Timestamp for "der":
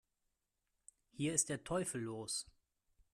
1.49-1.63